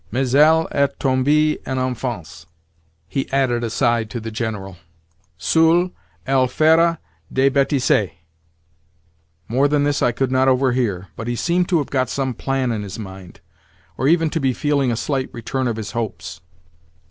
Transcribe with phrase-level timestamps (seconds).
[0.11, 2.47] "Mais elle est tombée en enfance,"
[3.07, 4.77] he added aside to the General.
[5.37, 5.91] "Seule,
[6.25, 6.97] elle fera
[7.31, 8.09] des bêtises."
[9.47, 12.71] More than this I could not overhear, but he seemed to have got some plan
[12.71, 13.41] in his mind,
[13.95, 16.41] or even to be feeling a slight return of his hopes.